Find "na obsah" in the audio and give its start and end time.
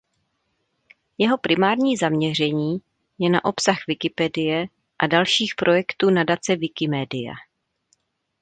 3.29-3.77